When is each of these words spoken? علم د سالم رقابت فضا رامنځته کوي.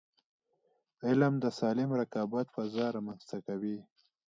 علم 1.07 1.33
د 1.43 1.45
سالم 1.59 1.89
رقابت 2.01 2.47
فضا 2.55 2.85
رامنځته 2.95 3.37
کوي. 3.47 3.77